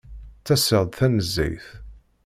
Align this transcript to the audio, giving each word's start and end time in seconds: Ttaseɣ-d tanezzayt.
Ttaseɣ-d 0.39 0.91
tanezzayt. 0.97 1.67